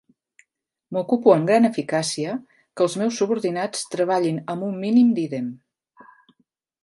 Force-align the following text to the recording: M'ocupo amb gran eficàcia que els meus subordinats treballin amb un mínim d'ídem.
M'ocupo 0.95 1.33
amb 1.33 1.49
gran 1.49 1.67
eficàcia 1.69 2.31
que 2.55 2.83
els 2.85 2.97
meus 3.01 3.19
subordinats 3.23 3.85
treballin 3.97 4.39
amb 4.55 4.67
un 4.69 4.79
mínim 4.87 5.11
d'ídem. 5.19 5.53